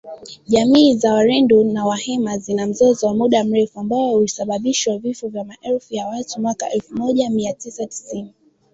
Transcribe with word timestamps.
Jamii 0.47 0.93
za 0.93 1.13
walendu 1.13 1.63
na 1.63 1.85
wahema 1.85 2.37
zina 2.37 2.67
mzozo 2.67 3.07
wa 3.07 3.13
muda 3.13 3.43
mrefu 3.43 3.79
ambao 3.79 4.13
ulisababishwa 4.13 4.97
vifo 4.97 5.27
vya 5.27 5.43
maelfu 5.43 5.93
ya 5.95 6.07
watu 6.07 6.41
mwaka 6.41 6.69
elfu 6.69 6.95
moja 6.97 7.29
mia 7.29 7.53
tisa 7.53 7.85
tisini 7.85 8.33